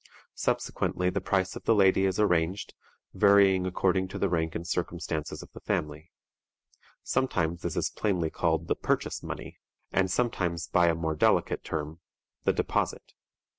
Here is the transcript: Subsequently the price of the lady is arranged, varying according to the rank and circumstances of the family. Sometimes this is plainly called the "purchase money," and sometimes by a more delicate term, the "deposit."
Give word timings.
Subsequently 0.33 1.11
the 1.11 1.21
price 1.21 1.55
of 1.55 1.65
the 1.65 1.75
lady 1.75 2.05
is 2.05 2.19
arranged, 2.19 2.73
varying 3.13 3.67
according 3.67 4.07
to 4.07 4.17
the 4.17 4.29
rank 4.29 4.55
and 4.55 4.65
circumstances 4.65 5.43
of 5.43 5.51
the 5.53 5.59
family. 5.59 6.09
Sometimes 7.03 7.61
this 7.61 7.75
is 7.75 7.91
plainly 7.91 8.31
called 8.31 8.67
the 8.67 8.73
"purchase 8.73 9.21
money," 9.21 9.59
and 9.91 10.09
sometimes 10.09 10.65
by 10.67 10.87
a 10.87 10.95
more 10.95 11.15
delicate 11.15 11.63
term, 11.63 11.99
the 12.45 12.53
"deposit." 12.53 13.13